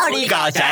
[0.00, 0.62] 奥利嘎仔。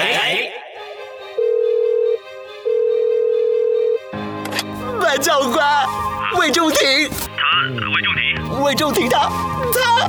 [4.99, 5.87] 范教官，
[6.39, 9.31] 魏仲廷，他魏仲廷，魏仲廷他
[9.75, 10.09] 他。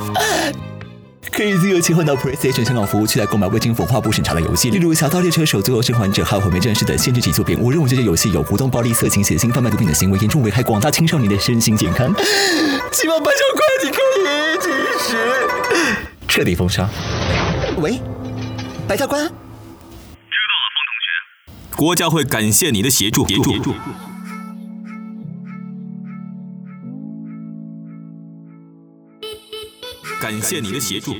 [1.34, 7.60] 可以自由切换到 PlayStation 香港服务区来购买未经文化部审查的游戏，例如《侠盗猎车手》《最后生还者》还有《毁灭战士》等限制级作品。
[7.62, 12.08] 我认为这些游戏有活动、暴力、色情、血腥、贩卖毒品的行为，严重危害广大青少年的身心健康。
[12.94, 14.70] 希望白教官你可以及
[15.04, 15.18] 时
[16.26, 16.90] 彻底封杀。
[17.78, 18.02] 喂，
[18.90, 21.78] 白教官，知道了，方同学。
[21.78, 23.28] 国家会感谢你的协助。
[23.28, 23.76] 协助。
[30.20, 31.14] 感谢你的协助。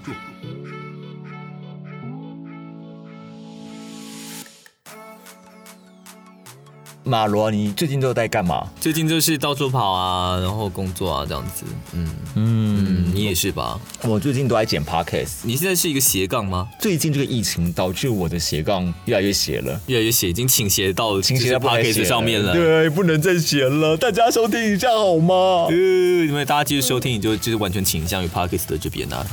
[7.06, 8.68] 马罗，你最近都在干嘛？
[8.80, 11.66] 最近就是到处跑啊，然后工作啊，这样子。
[11.94, 13.80] 嗯嗯，你也是吧？
[14.04, 15.38] 我最近都在剪 podcast。
[15.44, 16.68] 你现在是一个斜杠吗？
[16.80, 22.54] 最近这个疫情导致我的斜杠越来越斜了，越来越斜，已经倾斜到倾斜在 podcast 上面了。
[22.54, 25.68] 对，不能再斜了，大家收听一下好吗？
[25.70, 29.26] 呃，因为大家继续收听，你就就是完全倾向于 podcast 的这边啊。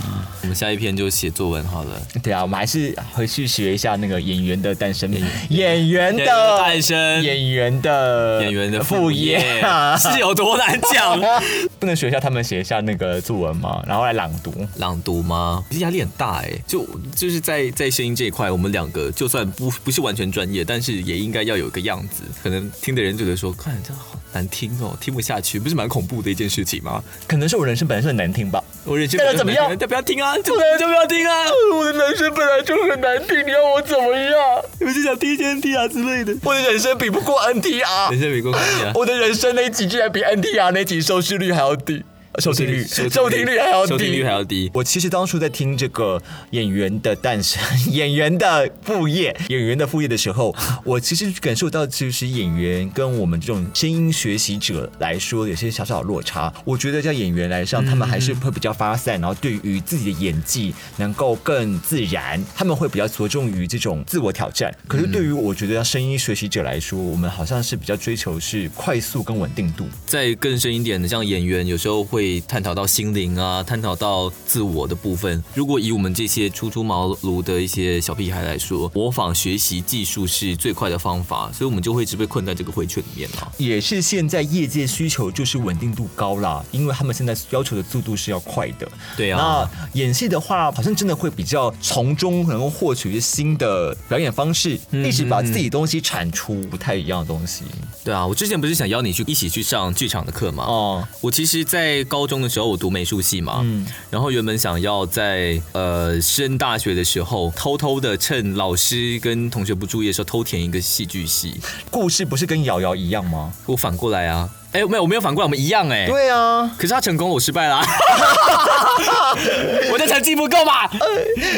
[0.43, 2.01] 我们下一篇就写作文好了。
[2.23, 5.13] 对啊，我们还是回去学一下那个演员的诞生，
[5.49, 7.56] 演员的诞生，演员。
[7.83, 9.39] 的演员的副业
[9.99, 11.21] 是有多难讲？
[11.79, 13.83] 不能学一下他们写一下那个作文吗？
[13.87, 15.65] 然后来朗读，朗读吗？
[15.71, 22.23] 其实压力很大哎，就就是在在声音这一块，我们两个就算不不是完全专业，但是也应该要有一个样子。
[22.43, 27.03] 可能听的人觉得说，看这样好难听哦，听不下去，不是蛮恐怖的一件事情吗？
[27.27, 28.63] 可能是我人生本来是很难听吧。
[28.87, 29.69] 我人生本来怎么样？
[29.79, 30.37] 要不要听啊？
[30.39, 31.35] 就就不要听啊！
[31.75, 34.63] 我的人生本来就很难听，你要我怎么样？
[34.79, 36.37] 你们就想听 NTR 之类的？
[36.45, 38.11] 我的人生比不过 NTR，！
[38.13, 38.93] 人生比不过 NTR！
[38.95, 42.05] 我的人生那集居然比 NTR 那集收视率还要低。
[42.39, 44.71] 收听率，收听率还要低，收听率还要低。
[44.75, 46.21] 我其实当初在听这个
[46.51, 56.53] 演员的诞生、 演员的副业、演员的副业的时候，我其实感受到，其实演员跟我们这种声音学习者来说，有些小小的落差。
[56.65, 64.71] 我觉得在演员来上，他们还是会比较发散，然后对于自己的演技能够更自然，他们会比较着重于这种自我挑战。
[64.87, 69.87] 可是对于我觉得声音学习者来说，我们好像是比较追求是快速跟稳定度。
[70.05, 72.26] 再更深一点的，像演员有时候会。
[72.47, 75.43] 探讨到心灵啊，探讨到自我的部分。
[75.55, 83.53] 如果以我们这些初出茅庐的一些小屁孩来说，模仿学习技术是最快的方法，所以我们就会一直被困在这个回圈里面了。
[83.59, 88.89] 也是现在业界需求就是稳定度高啦，因为他们现在要求的速度是要快的。
[89.17, 97.65] 对啊，那演戏的话，好像真的会比较从中能够获取一些新的表演方式，一直把自己东西产出不太一样的东西。
[98.05, 100.65] 对啊，我之前不是想邀你去一起去上剧场的课吗？
[100.65, 111.61] 哦，我其实，在高中的时候，我读美术系嘛，嗯，然后原本想要在呃升大学的时候，偷偷的趁老师跟同学不注意的时候，偷填一个戏剧系。
[111.91, 113.53] 故事不是跟瑶瑶一样吗？
[113.67, 114.49] 我反过来啊。
[114.77, 116.07] 哎，没有，我没有反过来，我们一样哎。
[116.07, 117.81] 对啊，可是他成功，我失败了。
[119.91, 120.87] 我的成绩不够嘛？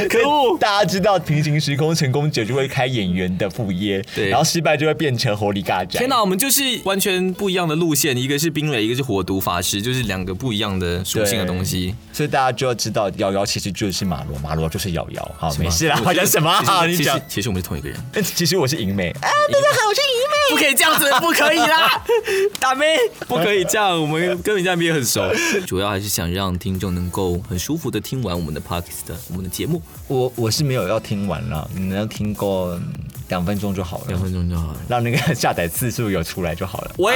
[0.09, 0.57] 可恶！
[0.59, 5.99] 大家知道平行时空成功者就会开演员的副业，对，然后失败就会变成狐狸嘎仔。
[5.99, 11.97] 天哪，我们就是完全不一样的路线，一个是冰雷，一个是火毒法师，就是两个不一样的属性的东西。
[12.13, 15.31] 所以大家就要知道，瑶瑶其实就是马罗，马罗就是瑶瑶。
[15.37, 16.49] 好，没事啦，好像什么？
[16.65, 17.21] 好，你讲。
[17.29, 17.99] 其实我们是同一个人。
[18.23, 19.11] 其实我是银美。
[19.11, 20.38] 啊，大家好，我是银美。
[20.51, 22.03] 不可以这样子，不可以啦，
[22.59, 22.97] 大妹。
[23.27, 25.23] 不可以这样，我们跟人家也很熟。
[25.67, 29.81] 主要还是想让听众能够很舒服的听完我们的 podcast，我们的节目。
[30.07, 32.81] 我我是没有要听完了，你能听过
[33.29, 36.91] 两分钟就好了，两分钟就好了，让那个下载次数有出来就好了。
[36.99, 37.15] 喂，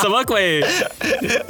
[0.00, 0.60] 什么鬼？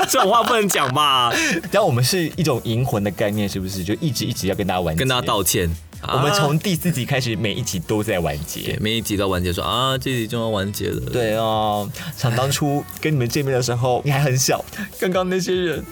[0.08, 1.32] 这种话不能讲吧？
[1.70, 3.84] 然后我们是一种银魂的概念，是不是？
[3.84, 5.70] 就一直一直要跟大家玩，跟大家道歉。
[6.02, 11.00] 我们从第四集开始，每一集都在完结，每一集都完结，说啊，这集就要完结了。
[11.12, 14.64] 对哦，想当初跟你们见面的时候，你还很小，
[15.00, 15.84] 刚刚那些人，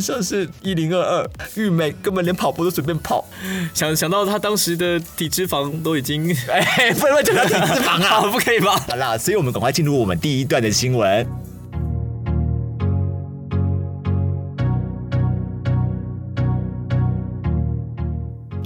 [0.00, 3.24] 像是一零二二玉美，根本连跑步都随便跑。
[3.72, 8.76] 想想到他当时的体脂肪都已经，哎，不能讲到体脂肪啊， 不可以吧？
[8.88, 11.26] 好啦，所以我们赶快进入我们第一段的新闻。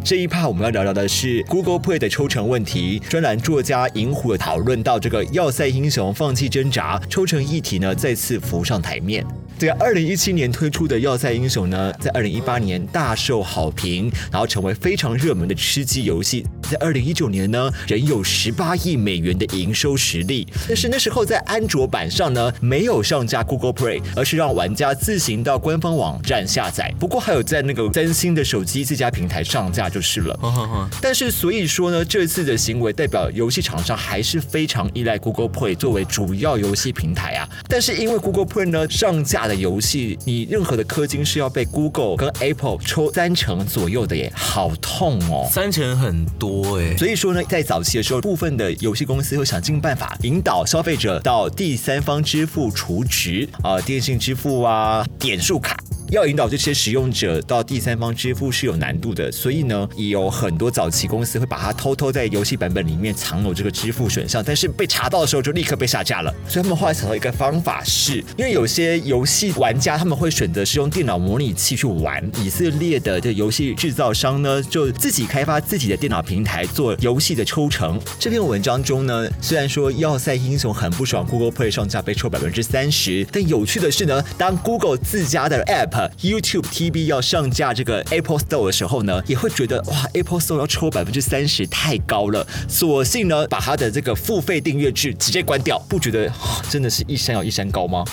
[0.05, 2.99] 这一趴我们要聊聊的是 Google Play 的抽成问题。
[3.09, 9.25] 专栏作家银虎讨论到这个要塞英雄放弃挣扎抽成议题呢，再次浮上台面。
[9.57, 16.45] 这个二零一七年推出的《要塞英雄》呢，在二零一八年大受好评，然后成为非常热门的吃鸡游戏。
[16.73, 20.49] 在二零一九年呢，仍有十八亿美元的营收实力。
[20.67, 26.91] 但是那时候在安卓版上呢，没有上架 Google Play，而是让玩家自行到官方网站下载。
[26.99, 30.89] 不过还有在那个三星的手机自家平台上架就是了。
[31.03, 37.47] 但是所以说呢，这次的行为代表游戏厂商还是非常依赖 Google Play 作为主要游戏平台啊。
[37.69, 45.47] 但是因为 Google Play 呢上架的游戏，你任何的氪金是要被 Google 跟 Apple 抽三成左右的耶，好痛哦！
[45.51, 46.62] 三成很多
[46.97, 55.77] 所以说呢，在早期的时候，部分的游戏公司会想尽办法引导消费者到第三方支付储值啊，电信支付啊，点数卡。
[56.13, 66.31] 要引导这些使用者到第三方支付是有难度的，所以呢，也有很多早期公司会把它偷偷在游戏版本里面藏有这个支付选项，但是被查到的时候就立刻被下架了。
[66.47, 72.23] 所以他们后来想到一个方法，是因为有些游戏玩家他们会选择是用电脑模拟器去玩。
[72.37, 77.99] 以色列的这游戏制造商呢，就自己开发自己的电脑平台做游戏的抽成。
[78.19, 96.33] 这篇文章中呢，虽然说要塞英雄很不爽，Google Play 上架被抽百分之三十，但有趣的是呢，当 Google 自家的 App YouTube TV 要上架这个 Apple Store 的时候呢，也会觉得哇，Apple Store 要抽百分之三十太高了，索性呢把它的这个付费订阅制直接关掉，不觉得
[96.71, 98.05] 真的是一山有一山高吗？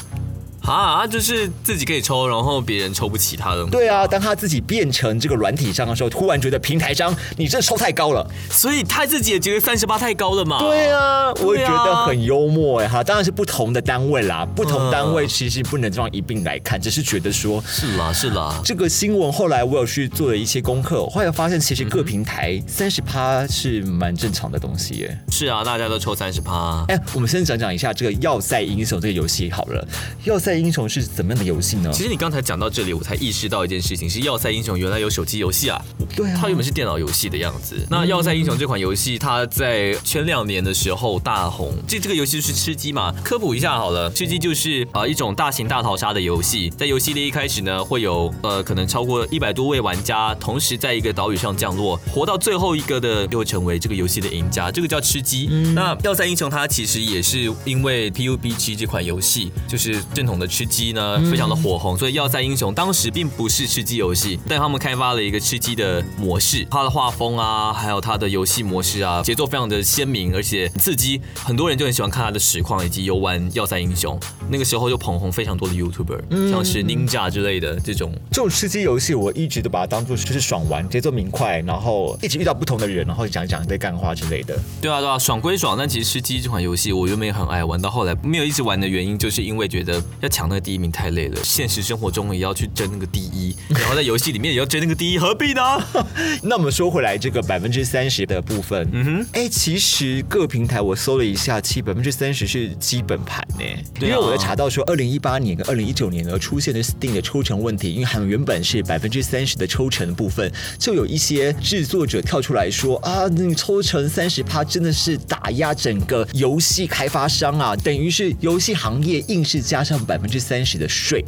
[0.70, 3.66] 啊，就是自己可以抽，然后别人抽不起他的。
[3.66, 10.60] 对啊，当他自己变成这个软体商的时候，突然觉得平台商你这抽太高了，所以他自己也觉得三十八太高了嘛。
[10.60, 25.20] 对啊，我也觉得很幽默哎哈，当然是不同的单位啦，不同单位其实不能这样一并来看，只是觉得说，是啦是啦，这个新闻后来我有去做了一些功课，后来发现其实各平台三十趴是蛮正常的东西耶。
[25.32, 26.86] 是啊，大家都抽三十趴。
[26.90, 29.88] 哎，我们先讲讲一下这个要塞英雄这个游戏好了，
[30.26, 30.59] 要塞。
[30.60, 31.90] 英雄是怎么样的游戏呢？
[31.94, 35.82] 其实你刚才讲到这里，我才意识到一件事情：是要塞英雄原来有手机游戏啊。
[36.16, 37.76] 对啊，它原本是电脑游戏的样子。
[37.90, 41.74] 那要塞英雄这款游戏，它在前两年的时候大红。
[41.88, 43.14] 这这个游戏是吃鸡嘛？
[43.24, 46.70] 科普一下好了，吃鸡就是啊一种大型大逃杀的游戏。
[46.72, 54.70] 在游戏的一开始呢，会有呃可能超过一百多位玩家同时在一个岛屿上降落，活到最后一个的就会成为这个游戏的赢家。
[54.70, 55.48] 这个叫吃鸡。
[55.74, 60.49] 那要塞英雄它其实也是因为 PUBG 这款游戏，就是正统的。
[60.50, 74.20] 吃鸡呢，非常的火红，所以要塞英雄当时并不是吃鸡游戏，但他们开发了一个吃鸡的模式，它的画风啊，还有它的游戏模式啊，节奏非常的鲜明，而且刺激，很多人就很喜欢看它的实况以及游玩要塞英雄。
[74.50, 78.12] 那个时候就捧红非常多的 YouTuber，像是 Ninja 之类的这种。
[78.32, 84.58] 这种吃鸡游戏，我一直都把它当做就是爽玩，节奏明快，然后一直遇到不同的人，然后讲一讲一堆干话之类的。
[84.82, 90.29] 对啊，对啊，爽归爽，但其实吃鸡这款游戏，我原本也很爱玩，到后来没有一直玩的原因，就是因为觉得要。
[90.30, 95.62] 抢那个第一名太累了，现实生活中也要去争那个第一，然后在游戏里面也要争那个第一，何必呢？
[96.44, 103.66] 那我们说回来，这个百分之三十的部分，嗯哼，哎，其实各平台我搜了一下，其实百分之三十是基本盘呢。
[104.02, 120.30] 因为我在查到说，二零一八年跟二零一九年呢出现的 Steam 的抽成问题，因为他们原本是百分之三十的抽成部分，就有一些制作者跳出来说啊，你抽成三十趴真的是打压整个游戏开发商啊，等于是游戏行业硬是加上百百分。
[120.30, 121.26] 之三十的税，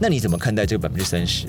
[0.00, 1.46] 那你怎么看待这个百分之三十？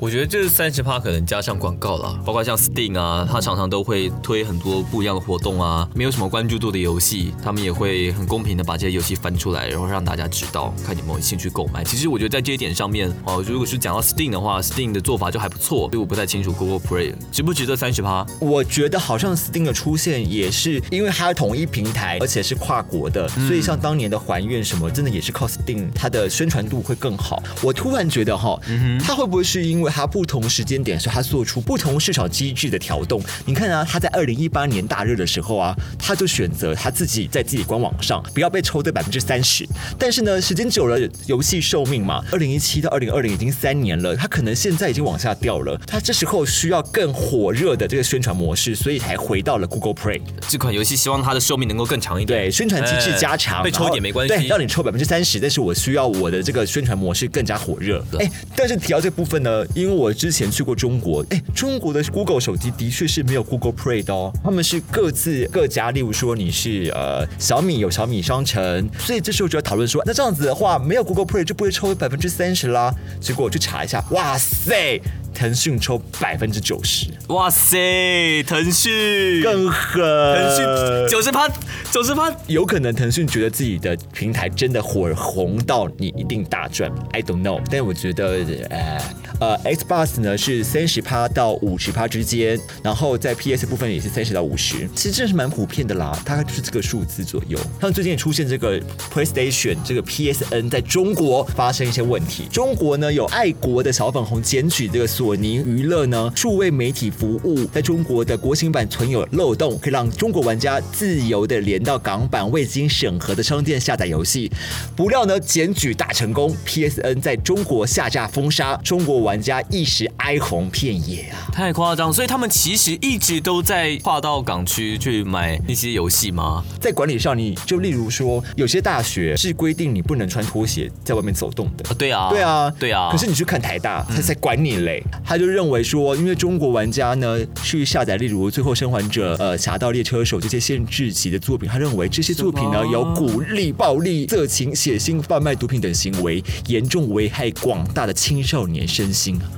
[0.00, 11.84] 我觉得这三十趴可能加上广告了，包括像 Steam 啊，它常常都会推很多不一样的活动啊，没有什么关注度的游戏，他们也会很公平的把这些游戏翻出来，然后让大家知道，看有没有兴趣购买。
[11.84, 18.26] 其实我觉得在这一点上面，哦，如果是讲到 Steam 的话，Steam 的做法就还不错，所以我不太清楚 Google Play 值不值得三十趴。
[18.40, 27.42] 我觉得好像 Steam 的出现也是因为它统一平台，而且是跨国的，所以像当年的还愿什么，真的也是靠 Steam 它的宣传度会更好。
[27.60, 28.58] 我突然觉得哈，
[28.98, 33.22] 它会不会是因为它不同时间点，所以它做出不同市场机制的调动。
[33.44, 39.66] 你看啊，它在二零一八年大热的时候啊，它就选择它自己在自己官网上不要被抽对百分之三十。
[39.98, 45.80] 但是呢，时间久了，游戏寿命嘛，二零一七到二零二零已经三年了，它可能现在已经往下掉了。
[45.86, 52.44] 它这时候需要更火热的这个宣传模式，所以才回到了 Google Play 这款游戏，希望它的寿命能够更长一点。
[52.44, 54.34] 对，宣传机制加强，被抽一点没关系。
[54.34, 58.04] 对，让你抽百分之三十，但是我需要我的这个宣传模式更加火热。
[58.18, 72.94] 哎，但是提到这部分呢，因为我之前去过中国，哎，中国的 Google 手机的确是没有 Google Play 的哦，他们是各自各家，例如说你是呃小米有小米商城，所以这时候就要讨论说，那这样子的话，没有 Google Play 就不会抽百分之三十啦。
[73.20, 75.00] 结果我去查一下，哇塞！
[75.32, 80.66] 腾讯抽百分之九十，哇塞，腾讯，更狠，腾讯
[81.08, 81.48] 九十趴，
[81.92, 89.00] 九十趴，有可能腾讯觉得自己的平台真的火红到你一定大赚，I don't know，但我觉得，呃
[89.38, 97.58] 呃，Xbox 呢是三十趴到五十趴之间，然后在 PS 部分也是三十到五十，其实这是蛮普遍的啦，大概就是这个数字左右。
[97.80, 98.80] 像最近出现这个
[99.12, 114.50] PlayStation 这个 PSN 在中国发生一些问题，中国呢有爱国的小粉红检举这个索尼娱乐呢数位媒体服务在中国的国行版存有漏洞，可以让中国玩家自由的连到港版未经审核的商店下载游戏。
[114.96, 121.50] 不料呢检举大成功，PSN 在中国下架封杀，中国玩家一时哀鸿遍野啊！
[121.52, 126.64] 太夸张，所以他们其实一直都在跨到港区去买那些游戏吗？
[126.80, 131.88] 在管理上，你就例如说，有些大学是规定你不能穿拖鞋在外面走动的。
[131.88, 133.08] 啊，对啊，对啊，对啊。
[133.10, 135.02] 可是你去看台大，他才管你嘞。
[135.24, 149.40] 他就认为说，因为中国玩家呢去下载，例如《最后生还者》、呃《侠盗猎车手》这些限制级的作品，他认为这些作品呢有鼓励暴力、色情、血腥、贩卖毒品等行为，严重危害广大的青少年身心。
[149.40, 149.49] 唉，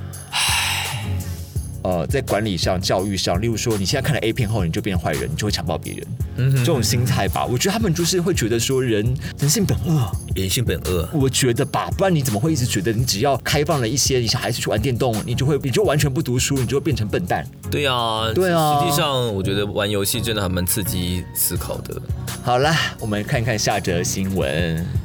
[1.83, 9.05] 呃，在管理上、教育上，例如说，你现在看了 A 片后，你就变成坏人，你就会强暴别人，嗯，这种心态吧，我觉得他们就是会觉得说，人
[9.39, 17.45] 人性本恶，人性本恶，我觉得吧，不然你怎么会一直觉得你只要开放了一些你小孩子去玩电动，你就会你就完全不读书，你就会变成笨蛋？
[17.69, 18.79] 对啊，对啊。
[18.81, 22.01] 实际上，我觉得玩游戏真的还蛮刺激思考的。
[22.43, 25.02] 好啦，我们看看下则新闻。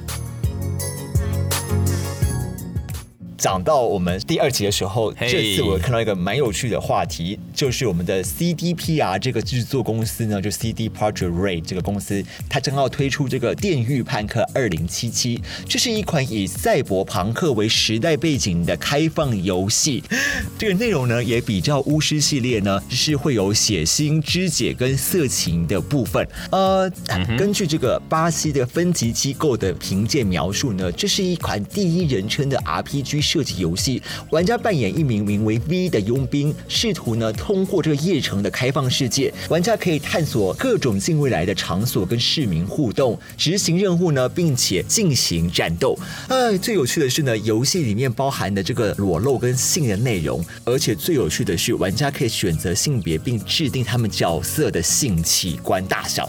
[3.38, 15.38] 讲到我们第二集的时候，这次我看到一个蛮有趣的话题，就是我们的 CDPR 这个制作公司呢，就 CD Projekt Red 这个公司，它正要推出这个《电狱判客二零七七》，
[15.68, 20.04] 这是一款以赛博朋克为时代背景的开放游戏。
[20.56, 26.24] 这个内容呢，也比较巫师系列呢，是会有血腥、肢解跟色情的部分。
[26.52, 26.88] 呃，
[27.36, 33.20] 根据这个巴西的分级机构的评鉴描述呢，这是一款第一人称的 RPG。
[33.20, 34.00] 设计游戏，
[34.30, 45.98] 玩家扮演一名名为 V 的佣兵，试图呢通过这个夜城的开放世界，玩家可以探索各种近未来的场所，跟市民互动，执行任务呢，并且进行战斗。
[46.28, 56.28] 哎，最有趣的是呢，游戏里面包含的这个裸露跟性的内容，而且最有趣的是，玩家可以选择性别，并制定他们角色的性器官大小，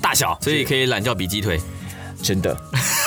[0.00, 1.60] 大小，所以可以懒叫比鸡腿。
[2.22, 2.56] 真的，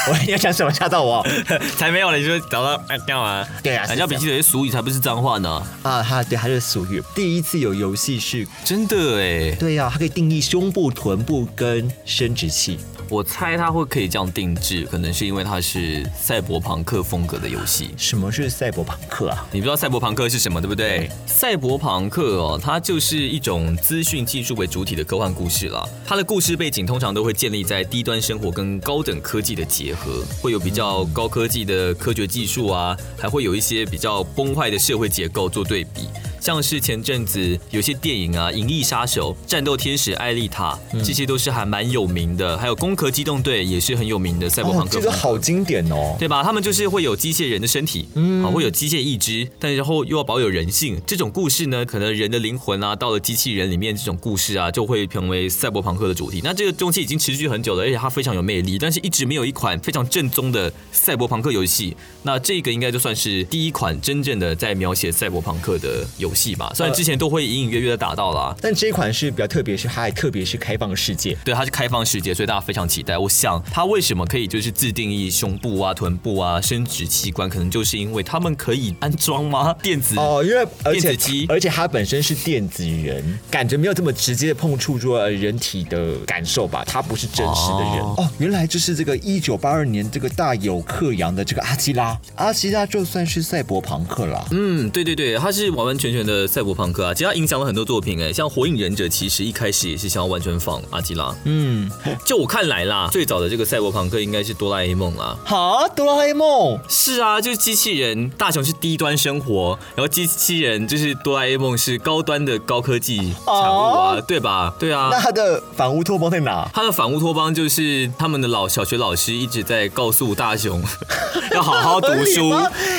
[0.09, 1.25] 我要讲什么吓到我？
[1.77, 3.45] 才没有了，你就找到哎干嘛？
[3.63, 5.61] 对啊，人家比鸡腿是俗语，才不是脏话呢。
[5.83, 7.03] 啊他，对，还是俗语。
[7.13, 12.79] 第一次有游戏是真的哎，对呀，它可以定义胸部、臀部跟生殖器。
[13.09, 17.91] 我猜它会可以这样定制，可能是因为它是赛博朋克风格的游戏。
[17.97, 19.47] 什么是赛博朋克啊？
[19.51, 21.09] 你不知道赛博朋克是什么，对不对？
[21.25, 25.87] 赛博朋克哦，它就是一种资讯技术为主体的科幻故事了。
[26.05, 36.07] 它的故事背景通常都会建立在低端生活跟高等科技的结合，会有比较高科技的科学技术啊，还会有一些比较崩坏的社会结构做对比。
[36.39, 42.57] 像是前阵子有些电影啊，《银翼杀手》《战斗天使艾丽塔》，这些都是还蛮有名的。
[42.57, 44.89] 还有《攻壳机动队》也是很有名的赛博朋克。
[44.89, 46.43] 这个好经典哦，对吧？
[46.43, 51.01] 他们就是会有机械人的身体，嗯，好会有机械意志，但然后又要保有人性。
[51.05, 56.41] 这种故事呢，可能人的灵魂啊，到了机器人里面，这种故事啊，就会成为赛博朋克的主题。
[56.43, 61.95] 那这个东西已经持续很久了，而且它非常有魅力，但是一直没有一款非常正宗的赛博朋克游戏。
[62.23, 66.71] 那这个应该就算是第一款真正的在描写赛博朋克的游戏吧。
[66.75, 71.37] 虽然之前都会隐隐约约的打到了，但这一款是比较特别，是它还特别是开放世界。
[71.43, 73.17] 对，它是开放世界，所以大家非常期待。
[73.17, 79.73] 我想它为什么可以就是自定义胸部啊、臀部啊、生殖器官，可能就是因为他们可以安装吗？
[79.81, 86.83] 电子哦，因为电子机，而且它本身是电子人，感觉没有这么直接的碰触说人体的感受吧？
[86.85, 88.27] 它不是真实的人哦。
[88.39, 94.47] 原来就是这个一九八二年这个大有克洋的这个阿基拉，阿基拉就算是赛博朋克了。
[94.51, 101.35] 嗯，对对对，他是完完全全的赛博朋克啊，其实它影响了很多作品哎，像《火影忍者》其实一开始也是想要完全仿阿基拉。
[101.45, 101.89] 嗯，
[102.25, 105.37] 就我看来啦，最早的这个赛博朋克应该是哆啦 A 梦啦。
[105.45, 114.73] 好，哆啦 A 梦是啊，就是机器人，大雄是低端生活，然后机器人就是哆啦 A 梦是高端的高科技产物啊，对吧？
[114.79, 115.09] 对啊。
[115.11, 116.69] 那他的反乌托邦在哪？
[116.73, 120.81] 他的反乌托邦就是他们的老小学老师一直在告诉大雄
[121.53, 122.49] 要好好读书，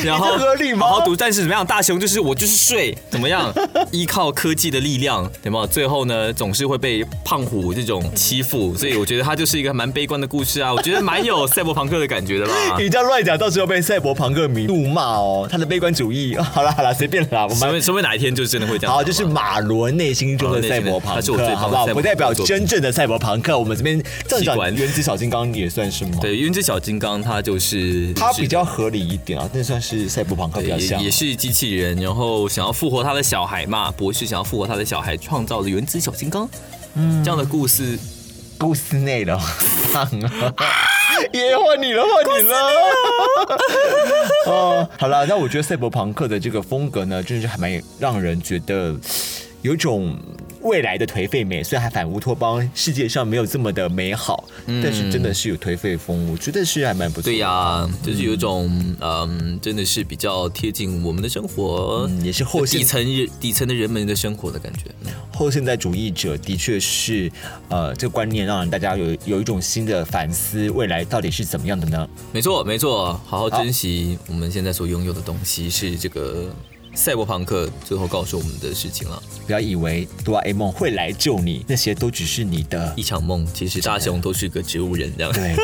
[0.05, 0.29] 然后？
[0.79, 1.67] 好好读，但是怎么样？
[1.67, 3.53] 大雄就是我就是睡，怎么样？
[3.91, 5.67] 依靠科技的力量，对吗？
[5.67, 10.73] 最后呢，总是会被胖虎这种欺负，所以我觉得他就是一个蛮悲观的故事啊。
[10.73, 12.77] 我觉得蛮有赛博朋克的感觉的啦。
[12.79, 15.49] 你这样乱讲，到时候被赛博朋克迷怒骂哦。
[15.51, 17.47] 他的悲观主义，好了好了，随便啦。
[17.49, 18.95] 我们说不定哪一天就真的会这样。
[18.95, 21.87] 好，就是马伦内心中的赛博朋克，好不好？
[21.87, 23.59] 不代表真正的赛博朋克。
[23.59, 26.19] 我们这边正讲原子小金刚也算是吗？
[26.21, 33.91] 对，原子小金刚它就是它比较合理一点啊，那算是赛博朋克比较像，也是机器人，然后想要复活他的小孩嘛。
[33.91, 36.49] 博士想要复活他的小孩，创造了原子小金刚，
[36.95, 37.99] 嗯，这样的故事，
[38.57, 39.39] 故事内容
[39.93, 40.55] 上啊，
[41.33, 42.57] 也换你了，换你了，
[44.53, 48.95] 哦，好了，那我觉得赛博朋克的这个风格呢，真的是还蛮让人觉得
[49.63, 50.17] 有一种。
[50.63, 57.25] 未来的颓废美，虽然还反乌托邦世界上没有这么的美好，但是真的是有颓废风，我觉得是还蛮不错。
[57.25, 63.05] 对呀，就是有一种嗯，真的是比较贴近我们的生活，也是后底层
[63.41, 64.85] 底层的人们的生活的感觉。
[65.33, 67.31] 后现代主义者的确是，
[67.69, 72.09] 呃，这个观念让大家有有一种新的反思，未来到底是怎么样的呢？
[72.33, 76.47] 没错，没错，好好珍惜我们现在所拥有的东西，是这个。
[76.99, 83.47] 赛博朋克最后告诉我们的事情了，不要以为哆啦 A 梦会来救你，那些都只是你的一场梦。
[83.55, 85.55] 其实大雄都是个植物人，这样对，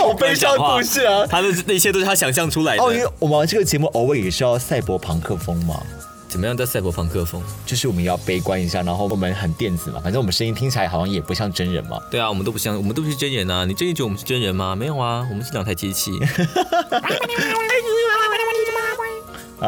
[0.00, 1.26] 好悲伤故事啊！
[1.26, 2.82] 他的那些都是他想象出来的。
[2.82, 5.82] 哦，因为我们这个节目偶尔也是要赛博朋克风嘛。
[6.30, 7.42] 怎么样叫赛博朋克风？
[7.66, 12.00] 就是我们要悲观一下，然后我们很电子嘛，反正我们声音听起来好像也不像真人嘛。
[12.10, 13.66] 对啊，我们都不像，我们都不是真人啊！
[13.66, 14.74] 你真的觉得我们是真人吗？
[14.74, 16.10] 没有啊，我们是两台机器。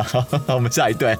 [0.03, 1.17] 好，我们下一段。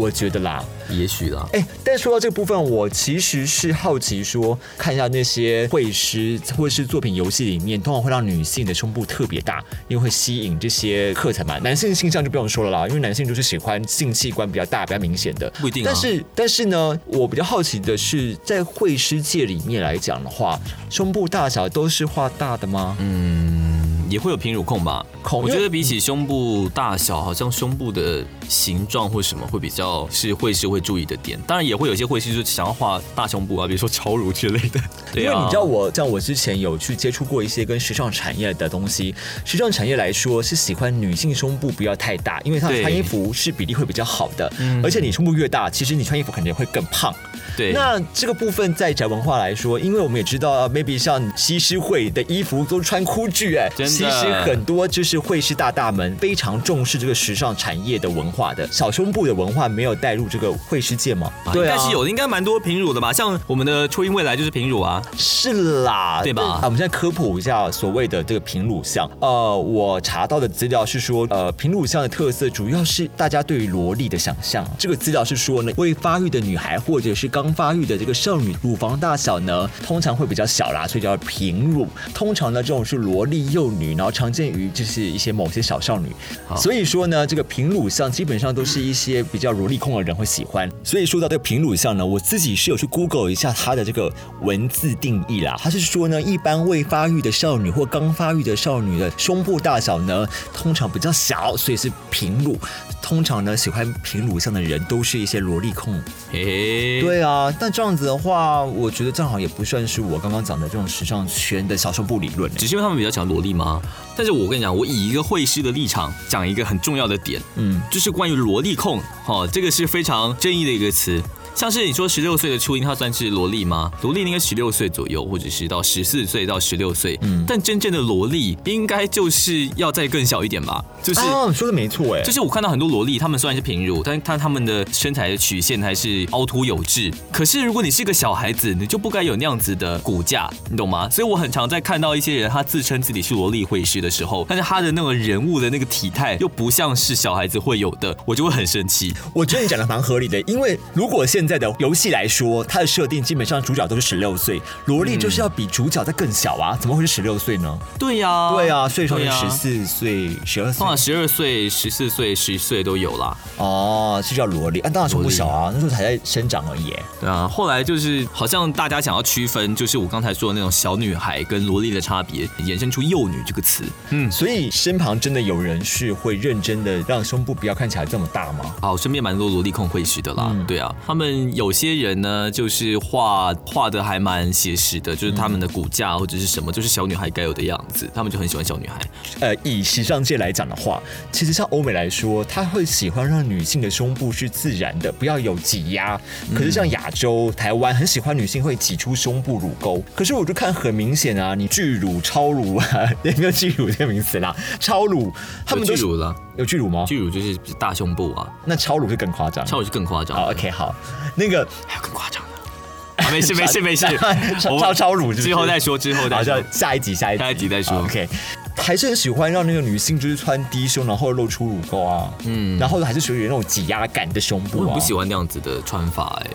[0.00, 0.64] 我觉得啦。
[0.88, 11.58] 也许啦，哎，但说到这个部分，我其实是好奇，说看一下那些绘师或者是作品游戏里面，通常会让女性的胸部特别大，因为会吸引这些课程嘛。
[11.58, 15.48] 男性性向就不用说了啦，因为男性就是喜欢性器官比较大、比较明显的。
[15.60, 15.84] 不一定。
[15.84, 22.96] 但是，但是呢，我比较好奇的是，在绘师界里面来讲的话，胸部大小都是画大的吗？
[22.98, 25.06] 嗯，也会有平乳控吧。
[25.22, 30.80] 控，我觉得比起胸部大小，好像胸部的形状或什么会比较是会师会。
[30.80, 34.80] 注意的点，当然也会有些会是就想要画大胸部啊，比如说超乳之类的。
[35.12, 39.14] 对因为你知道我，像我之前有去接触过一些跟时尚产业的东西，
[39.44, 44.50] 时尚产业来说是喜欢女性胸部不要太大，因为她穿衣服是比例会比较好的。
[44.82, 47.14] 而且你胸部越大，其实你穿衣服肯定会更胖。
[47.56, 60.50] 对，那这个部分在宅文化来说，因为我们也知道，maybe 像西施会的衣服都穿枯具，哎，其实很多就是会是大大们非常重视这个时尚产业的文化的，小胸部的文化没有带入这个。
[60.68, 61.32] 会师界吗？
[61.52, 63.12] 对啊，是有的，应该蛮多平乳的吧？
[63.12, 66.42] 像我们的初音未来就是平乳啊，是啦，对吧？
[66.42, 69.10] 啊，我们现在科普一下所谓的这个平乳像。
[69.20, 74.64] 呃，我查到的资料是说，呃，平乳像的特色主要是大家对于萝莉的想象。
[74.78, 81.88] 这个资料是说呢，未发育的女孩或者是刚发育的这个少女，乳房大小呢通常会比较小啦，所以叫平乳。
[82.14, 86.08] 通常呢，这种是萝莉幼女，然后常见于就是一些某些小少女。
[86.56, 90.70] 所以说呢，这个平乳像基本本上都是一些比较萝莉控的人会喜欢。
[90.84, 94.10] 所以说到这个平乳像呢，我自己是有去 Google 一下它的这个
[94.42, 95.56] 文字定义啦。
[95.58, 102.56] 它是说呢，一般未发育的少女或刚发育的少女的胸部大小呢，通常比较小，所以是平乳。
[103.02, 106.00] 通常呢，喜欢平乳像的人都是一些萝莉控。
[106.32, 112.52] 诶，对啊，但这样子的话，我觉得正好也不算是我刚刚讲的这种时尚圈的小胸部理论。
[112.54, 113.80] 只是因为他们比较喜欢萝莉吗？
[114.16, 121.22] 但是我跟你讲，我以一个会师的立场讲一个很重要的点，嗯，就是关于萝莉控，哈，这个是非常争议的一个词。
[121.54, 123.90] 像是你说十六岁的初音，她算是萝莉吗？
[124.02, 127.18] 萝莉应该十六岁左右，或者是到十四岁到十六岁。
[127.22, 130.82] 嗯，但真正的萝莉应该就是要再更小一点吧？
[131.02, 131.20] 就是
[131.52, 137.12] 说的没错哎，就是我看到很多萝莉，她们虽然是平乳，但是她她们的身材的曲线还是凹凸有致。
[137.30, 141.10] 可是如果你是个小孩子，你就不该有那样子的骨架，你懂吗？
[141.10, 149.12] 所以我很常在看到一些人，他自称自己是萝莉会师的时候，但是他的那个人物的那个体态又不像是小孩子会有的，我就会很生气。
[149.34, 157.78] 我觉得你讲的蛮合理的，因为如果现现在的游戏来说，它的设定基本上主角都是十六岁，萝莉就是要比主角再更小啊，怎么会是十六岁呢？
[157.98, 163.34] 对呀，对呀，所以说十四岁、十二岁，啊，十二岁、十四岁、十岁都有啦。
[163.56, 166.92] 哦，是叫萝莉，啊，当然是不小啊，那时候还在生长而已。
[167.18, 173.82] 对啊，后来就是好像大家想要区分，就是我刚才说的那种小女孩跟萝莉的差别，衍生出幼女这个词。
[174.10, 178.74] 嗯，所以身旁真的有人是会认真的让胸部不要看起来这么大吗？
[178.82, 180.54] 啊，我身边蛮多萝莉控会师的啦。
[180.68, 181.29] 对啊，他们。
[181.30, 189.00] 们有些人呢，就是画画的还蛮写实的，就是他们的骨架或者是什么，就是小女孩该有的样子，他们就很喜欢小女孩。
[189.40, 196.20] 呃，以时尚界来讲的话，其实像欧美来说，他会喜欢让女性的胸部是自然的，不要有挤压。
[196.54, 200.02] 可是像亚洲、台湾很喜欢女性会挤出胸部乳沟。
[200.14, 202.86] 可是我就看很明显啊，你巨乳、超乳啊，
[203.22, 204.54] 有没有巨乳这个名词啦？
[204.78, 205.32] 超乳，
[205.64, 207.04] 他们巨乳了，有巨乳吗？
[207.08, 210.36] 巨乳就是大胸部啊，那超乳是更夸张，超乳是更夸张。
[210.36, 210.94] 好，OK，好，
[211.34, 213.30] 那个还有更夸张的。
[213.32, 214.06] 没事没事没事，
[214.60, 217.98] 超超乳之后再说，之后再说，下一集下一下一集再说。
[218.02, 218.28] OK，
[218.76, 224.86] 还是很喜欢让那个女性就是穿低胸，然后露出乳沟啊，嗯，然后还是属于那种挤压感的胸部啊。
[224.88, 226.50] 我不喜欢那样子的穿法，哎。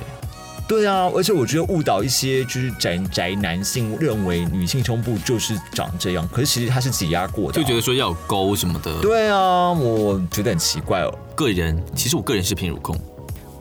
[0.68, 9.00] 对啊，而且我觉得误导一些就是宅宅男性认为女性胸部就是长这样，可是其实它是挤压过的，就觉得说要有沟什么的。
[9.02, 11.14] 对啊，我觉得很奇怪哦。
[11.36, 13.00] 个人其实我个人是偏乳控。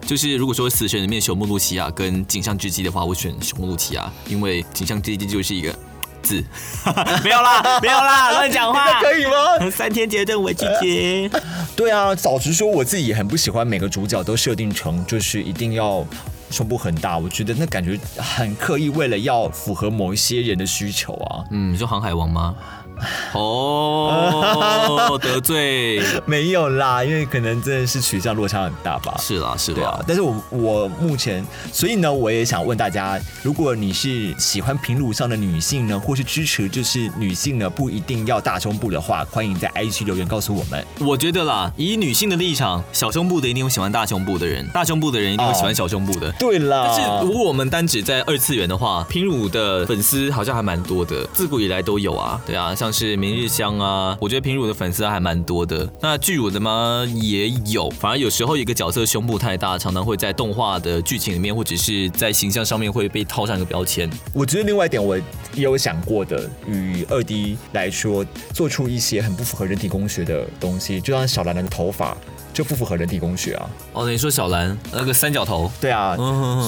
[0.06, 5.74] 就是如果说死神里面熊木露琪亚跟井上之姬的话，我选熊木露琪亚，因为井上之姬就是一个
[6.22, 6.44] 字，
[7.24, 9.70] 没有啦，没有啦，乱讲话 可以吗？
[9.70, 11.30] 三天结阵我拒绝。
[11.74, 16.06] 对啊，早直说我自己也很不喜欢每个主角都设定成就是一定要
[16.50, 21.44] 胸部很大，我觉得那感觉很刻意，为了要符合某一些人的需求啊。
[21.50, 22.54] 嗯，你说航海王吗？
[23.35, 29.16] 哦，得罪 没有啦，因为可能真的是取向落差很大吧。
[29.18, 30.00] 是啦，是啦。
[30.07, 40.87] 但是我我目前，所以呢，我也想问大家，如果你是喜欢平乳上的女性呢，或是支持就是女性呢不一定要大胸部的话，欢迎在 IG 留言告诉我们。
[41.00, 46.33] 我觉得啦，以女性的立场，小胸部的一定会喜欢大胸部的人，大胸部的人一定会喜欢小胸部的。
[46.40, 46.84] 对啦。
[46.86, 52.40] 但是如果我们单指在二次元的话，平乳的粉丝好像还蛮多的，自古以来都有啊。
[52.46, 52.94] 对啊，像。
[52.94, 55.84] 是明日香啊，我觉得平乳的粉丝还蛮多的。
[56.00, 57.04] 那巨乳的吗？
[57.12, 57.90] 也有。
[57.90, 64.08] 反而有时候一个角色胸部太大，常常会在动画的剧情里面，或者是在形象上面会被套上一个标签。
[64.32, 65.24] 我觉得另外一点我也
[65.56, 72.16] 有想过的，与二 D 来说，做出一些很不符合人体工学的东西，就像小兰兰的头发
[72.54, 73.68] 就不符合人体工学啊。
[73.92, 75.70] 哦，你说小兰那个三角头？
[75.80, 76.16] 对啊。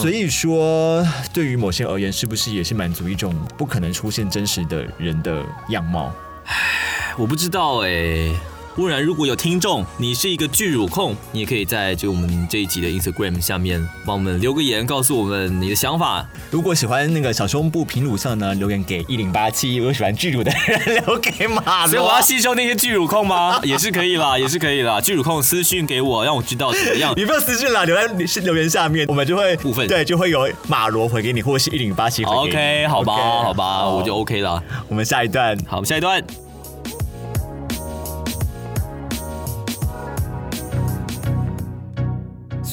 [0.03, 6.13] 所以说，对于某些而言，是不是也是满足一种不可能出现真实的人的样貌？
[6.45, 8.31] 唉，我不知道哎。
[8.77, 16.25] 不然，如果有听众，你是一个巨乳控，你也可以在就我们这一集的 Instagram 下面帮我们留个言，告诉我们你的想法。
[16.51, 21.87] 如果喜欢那个小胸部平乳上呢，留言给一零八七；如果喜欢巨乳的人， 留给马。
[21.87, 23.59] 所以我要吸收那些巨乳控吗？
[23.65, 25.01] 也是可以啦，也是可以啦。
[25.01, 27.15] 巨乳控私讯给我，让我知道怎么样。
[27.17, 32.55] 你不用私讯啦，留在是留言下面，我们就会部分对，就会有马罗回给你，或者是一零八七回给你。
[32.55, 34.63] OK，好吧，好吧，我就 OK 了。
[34.89, 36.23] 我们下一段，好，我们下一段。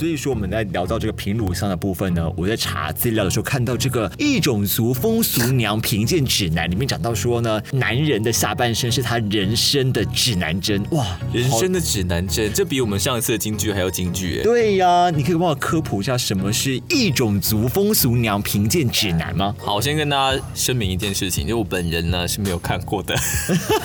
[0.03, 14.43] 所以说我们在聊到这个平乳上的部分呢，我在查资料的时候看到这个异种族风俗娘评鉴指南里面讲到说呢，男人的下半身是他人生的指南针哇，人生的指南针，这比我们上一次的京剧还要京剧哎。
[14.43, 19.55] 对呀，你可以帮我科普一下什么是异种族风俗娘评鉴指南吗？
[19.59, 23.15] 好，我先跟大家声明一件事情，就我本人呢是没有看过的，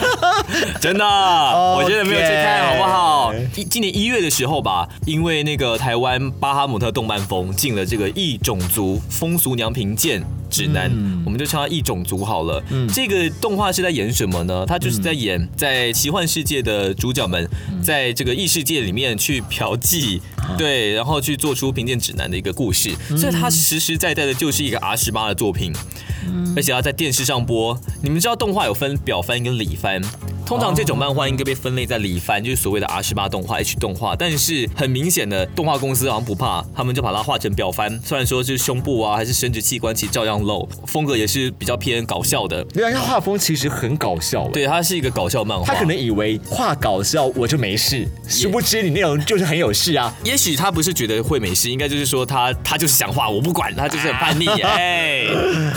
[0.83, 3.35] 真的，我真的没有去看，好不好？
[3.54, 6.07] 一今年一月的时候吧，因为那个台湾。
[6.40, 10.22] 巴哈姆特动漫风进了这个异种族风俗娘评鉴
[10.58, 10.90] 指南，
[11.24, 12.60] 我们就称它异种族好了。
[12.70, 14.64] 嗯这个动画是在演什么呢？
[14.66, 17.48] 它就是在演在奇幻世界的主角们
[17.80, 20.20] 在这个异世界里面去嫖妓，
[20.56, 22.90] 对，然后去做出评鉴指南的一个故事。
[23.16, 25.72] 所以它实实在在的就是一个 R 十八的作品，
[26.56, 27.78] 而且要在电视上播。
[28.02, 30.02] 你们知道动画有分表翻跟里翻？
[30.44, 34.16] 通常这种漫画应该被分类在里番，就是所谓的 R 十八动画 H 动画。
[34.16, 38.00] 但是很明显的，动画公司好像不怕，他们就把它画成表番。
[38.02, 40.68] 虽然说是胸部啊，还是生殖器官，其实照样露。
[40.87, 42.64] 风格也是比较偏搞笑的。
[42.64, 44.48] 对啊，他画风其实很搞笑。
[44.48, 45.64] 对，它是一个搞笑漫画。
[45.64, 50.12] 他可能以为画搞笑我就没事，殊不知你内容就是很有事啊。
[50.24, 54.48] 也许他不是觉得会没事，应该就是说他他就是想画，我不管，他就是很叛逆。
[54.62, 55.26] 哎，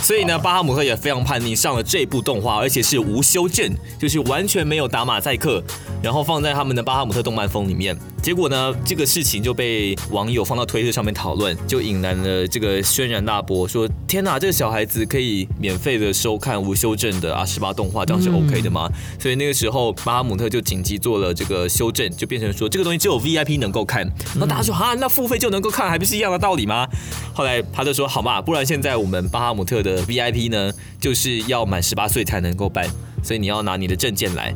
[0.01, 4.61] 所以呢，巴哈姆特也非常叛逆，上了这部动画，而且是无修正，就是完全。
[4.71, 5.61] 没有打马赛克，
[6.01, 7.97] 然后放在他们的巴哈姆特动漫风里面。
[8.21, 18.87] 结果呢，这个事情就被网友放到推特上面讨论，就引来了这个轩然大波，说天哪，这个小孩子可以免费的收看无修正的啊十八动画，这样是 OK 的吗？
[19.19, 24.07] 所以那个时候巴哈姆特就紧急做了这个修正，就变成说这个东西只有 VIP 能够看。
[24.35, 26.87] 那大家说啊，那付费就能够看，还不是一样的道理吗？
[27.33, 32.87] 后来他就说好嘛，不然现在我们巴哈姆特的 VIP 呢，就是要满十八岁才能够办。
[33.23, 34.51] 所以你要拿你的证件来，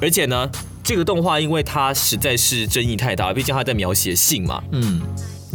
[0.00, 0.50] 而且呢，
[0.82, 5.00] 这个动画因为它实在是争议太大，毕竟它在描写性嘛，嗯，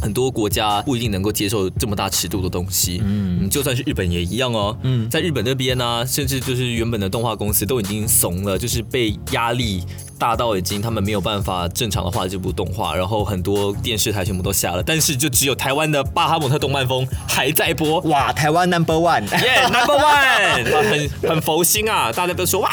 [0.02, 3.02] 很多国家不一定能够接受这么大尺度的东西。
[3.06, 4.76] 嗯，就算是日本也一样哦。
[4.84, 9.84] 嗯，在日本那边呢，甚至就是原本的动画公司都已经怂了，就是被压力。
[10.18, 22.70] 大到已经他们没有办法正常的画这部动画，然后很多电视台全部都下了，但是就只有台湾的巴哈姆特动漫风还在播，哇，台湾 number one， 耶 number one，很很佛心啊，大家都说哇，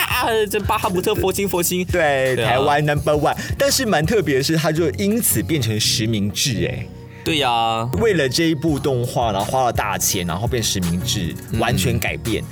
[0.50, 6.86] 这巴哈姆特佛心佛心，对，台湾 number one，但是蛮特别的是，它就因此变成实名制，哎。
[7.28, 12.42] 对呀，为了这一部动画，然后花了大钱，然后变实名制，完全改变，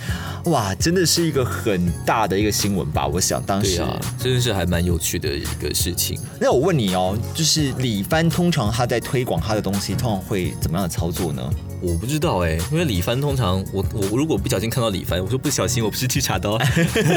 [0.44, 3.06] 哇，真的是一个很大的一个新闻吧？
[3.06, 3.82] 我想当时
[4.18, 6.20] 真的是还蛮有趣的一个事情。
[6.38, 11.42] 那我问你哦，就是李帆通常他在推广他的东西，通常会怎么样的操作呢？
[11.80, 16.60] 我不知道哎，因为李帆通常我我如果不小心看到李帆，我说不小心，我不是去查的哦。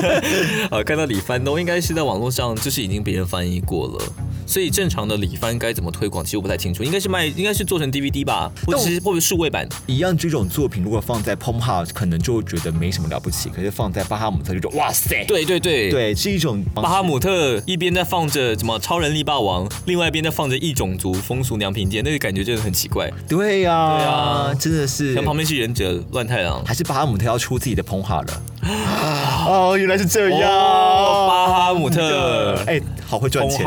[0.72, 4.29] 呃，看到李帆都应该是在网络上，就是已经别人翻译过了。
[4.50, 6.84] 所以正常的李帆该怎么推广，其实我不太清楚。
[6.84, 10.18] 应该是卖，应该是做成 DVD 吧，或者是或者数位版一样。
[10.18, 23.08] 这种作品如果放在 p o m h a 可能就觉得没什么了不起，可是放在巴哈姆特就说哇塞，对对对对，是一种巴哈姆特一边在放着什么超人力霸王，另外一边在放着异种族风俗娘贫贱，那个感觉真的很奇怪。
[23.28, 25.14] 对呀，对呀，真的是。
[25.14, 28.42] 像旁边是忍者乱太郎，还是巴哈姆特要出自己的 p o m h a 了？
[29.48, 32.82] 哦，原来是这样，巴哈姆特，哎。
[33.10, 33.66] 好会赚钱，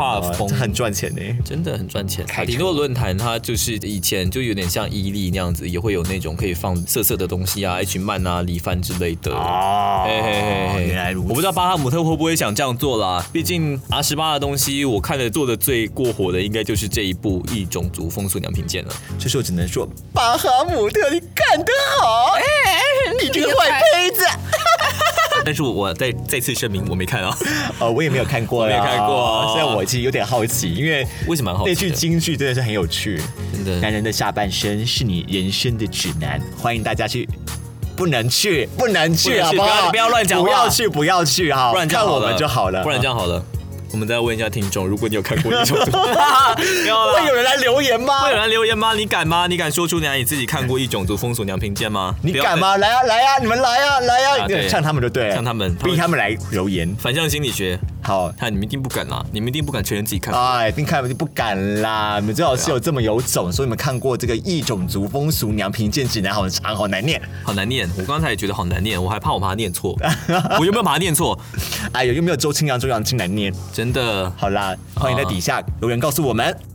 [0.57, 2.25] 很赚钱呢，真的很赚钱。
[2.25, 9.31] 卡迪诺论坛它就是以前就有点像伊利那样子，也会有那种可以放色色的东西啊，H 曼啊、李帆之类的。
[9.31, 10.05] 哦，
[10.77, 11.29] 原来如此。
[11.29, 18.93] 我不知道巴哈姆特会不会想这样做啦，毕竟 R 十八的东西，我看的做的最过火的，应该就是这一部异种族风俗良品剑了。
[19.19, 22.35] 这时候只能说，巴哈姆特，你干得好，
[23.21, 24.23] 你这个坏胚子。
[25.45, 27.37] 但是我再再次声明，我没看啊，
[27.79, 29.49] 呃，我也没有看过，没看过。
[29.53, 31.65] 虽然我其实有点好奇，因为为什么好？
[31.65, 33.21] 那句京剧真的是很有趣，
[33.53, 33.79] 真的。
[33.79, 37.27] 男人的下半身是你人生的指南，欢迎大家去，
[37.95, 39.89] 不能去，不能去，好不好？
[39.91, 43.43] 不要乱讲，不要去，不要去哈，不然看我们就好了，不然这样好了。
[43.93, 48.21] 我们再问一下听众，如果你有看过异种族， 会有人来留言吗？
[48.21, 48.95] 会有人留言吗？
[48.95, 49.45] 你敢吗？
[49.47, 52.15] 你敢说出你你自己看过异种族风俗娘评鉴吗？
[52.23, 52.75] 你敢吗？
[52.77, 54.47] 来啊，来啊，你们来啊，来啊！
[54.67, 56.91] 像他们就对，像他们逼他们来留言。
[56.99, 60.33] 反向心理学，好，看你们一定不敢啦，你们一定不敢承认自己看。
[60.33, 62.19] 哎，一定看不敢啦！
[62.19, 67.89] 你们最好是有这么有种，所以你们看过这个异种族风俗娘平贱指南，好长，好难念，好难念。
[67.97, 69.97] 我刚才也觉得好难念，我还怕我把它念错。
[70.59, 71.39] 我有没有把它念错？
[71.93, 73.53] 哎呦，有没有周清扬、周扬青难念？
[73.71, 74.75] 真的，好啦。
[74.95, 76.72] 欢迎在底下留言告诉我们。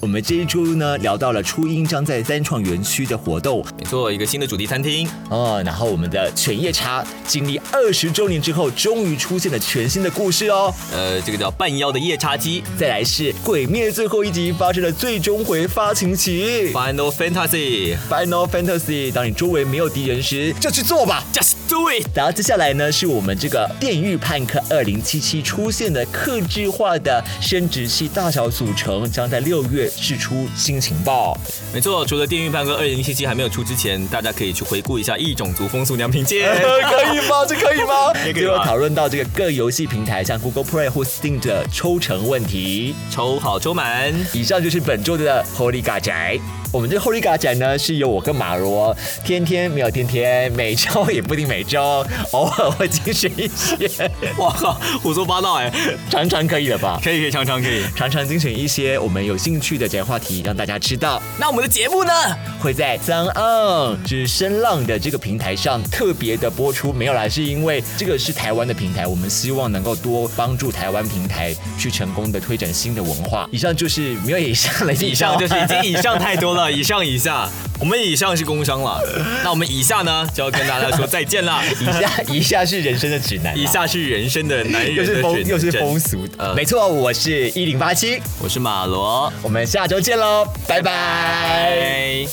[0.00, 5.60] 我们这一周呢聊到了初音将在三创园区的活动，没错，一个新的主题餐厅哦。
[5.66, 10.72] 然后我们的犬夜叉经历二十周年之后，终于出现了全新的故事哦。
[10.92, 12.62] 呃，这个叫半妖的夜叉姬。
[12.78, 19.10] 再来是鬼灭最后一集发生的最终回发情期，Final Fantasy，Final Fantasy。
[19.10, 22.06] 当你周围没有敌人时，就去做吧，Just do it。
[22.14, 29.87] 然后接下来呢，是我们这个电狱判客二零七七出现的克制化的生殖器大小组成，将在六月。
[29.96, 31.36] 释出新情报，
[31.72, 32.04] 没错。
[32.06, 37.44] 除了《电狱判客二零七七》还没有出之前，大家可以去回顾一下《异种族风俗良品鉴》， 可以吗？
[37.48, 38.12] 这可以吗？
[38.26, 44.12] 也可以讨论到这个各游戏平台，像 Google Play 或 Steam 的抽成问题，抽好抽满。
[44.32, 46.38] 以上就是本周的 Holy 嘎宅。
[46.70, 53.88] 我们这 Holy 嘎宅呢，是由我跟马罗天天没有天天，每周也不一定每周，偶尔会精选一些。
[54.36, 55.72] 哇靠，胡说八道哎，
[56.10, 57.00] 常常可以了吧？
[57.02, 61.22] 可以可以，常常可以，常常精选一些我们有兴趣的宅话题，让大家知道。
[61.38, 62.12] 那我们的节目呢，
[62.60, 66.92] 会在三岸之声浪的这个平台上特别的播出。
[66.92, 73.48] 没有啦，是因为这个是台湾的平台，我们希望能够多帮助台湾平台去成功的推展新的文化。
[73.52, 76.70] 以上就是没有以上了， 以上就是已经以上太多了。
[76.70, 79.00] 以上以下，我们以上是工伤了，
[79.44, 81.62] 那我们以下呢就要跟大家说再见了。
[81.80, 92.26] 以下以下是人生的指南，以下是人生的男人又是风又是风俗，没错，我是一零八七，我是马罗，我们下周见喽，拜拜。